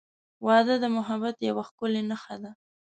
•واده 0.45 0.75
د 0.83 0.85
محبت 0.95 1.35
یوه 1.47 1.63
ښکلی 1.69 2.01
نښه 2.09 2.35
ده. 2.43 2.51